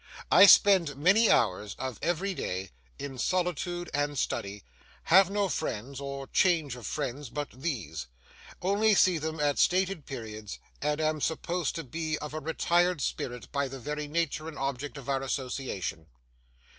I 0.31 0.47
spend 0.47 0.95
many 0.97 1.29
hours 1.29 1.75
of 1.77 1.99
every 2.01 2.33
day 2.33 2.71
in 2.97 3.19
solitude 3.19 3.87
and 3.93 4.17
study, 4.17 4.63
have 5.13 5.29
no 5.29 5.47
friends 5.47 5.99
or 6.01 6.25
change 6.25 6.75
of 6.75 6.87
friends 6.87 7.29
but 7.29 7.49
these, 7.53 8.07
only 8.63 8.95
see 8.95 9.19
them 9.19 9.39
at 9.39 9.59
stated 9.59 10.07
periods, 10.07 10.57
and 10.81 10.99
am 10.99 11.21
supposed 11.21 11.75
to 11.75 11.83
be 11.83 12.17
of 12.17 12.33
a 12.33 12.39
retired 12.39 12.99
spirit 12.99 13.51
by 13.51 13.67
the 13.67 13.77
very 13.79 14.07
nature 14.07 14.47
and 14.47 14.57
object 14.57 14.97
of 14.97 15.07
our 15.07 15.21
association. 15.21 16.07